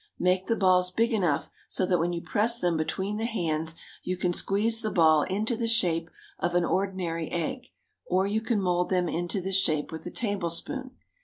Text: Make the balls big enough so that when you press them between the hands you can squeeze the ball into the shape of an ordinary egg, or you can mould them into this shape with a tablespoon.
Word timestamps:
Make 0.17 0.47
the 0.47 0.55
balls 0.55 0.89
big 0.89 1.13
enough 1.13 1.47
so 1.69 1.85
that 1.85 1.99
when 1.99 2.11
you 2.11 2.21
press 2.23 2.59
them 2.59 2.75
between 2.75 3.17
the 3.17 3.25
hands 3.25 3.75
you 4.01 4.17
can 4.17 4.33
squeeze 4.33 4.81
the 4.81 4.89
ball 4.89 5.21
into 5.21 5.55
the 5.55 5.67
shape 5.67 6.09
of 6.39 6.55
an 6.55 6.65
ordinary 6.65 7.29
egg, 7.31 7.67
or 8.07 8.25
you 8.25 8.41
can 8.41 8.59
mould 8.59 8.89
them 8.89 9.07
into 9.07 9.39
this 9.41 9.57
shape 9.57 9.91
with 9.91 10.03
a 10.07 10.09
tablespoon. 10.09 10.97